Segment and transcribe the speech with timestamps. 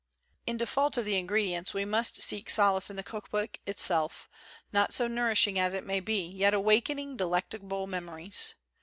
[0.47, 4.27] In default of the ingredients, we must seek solace in the cook book itself,
[4.73, 8.55] not so nourishing it may be, yet awakening delectable memories.